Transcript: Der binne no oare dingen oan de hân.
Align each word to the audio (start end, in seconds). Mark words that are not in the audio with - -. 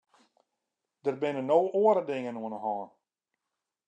Der 1.05 1.15
binne 1.21 1.43
no 1.45 1.59
oare 1.81 2.03
dingen 2.11 2.39
oan 2.41 2.53
de 2.55 2.59
hân. 2.65 2.87